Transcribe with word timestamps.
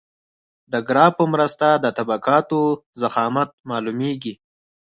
د 0.71 0.73
ګراف 0.87 1.13
په 1.19 1.25
مرسته 1.33 1.67
د 1.83 1.85
طبقاتو 1.97 2.61
ضخامت 3.01 3.49
معلومیږي 3.69 4.33